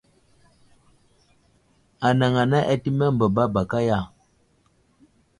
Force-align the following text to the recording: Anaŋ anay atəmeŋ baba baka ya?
Anaŋ 2.07 2.33
anay 2.43 2.65
atəmeŋ 2.73 3.11
baba 3.19 3.43
baka 3.55 3.79
ya? 3.87 3.99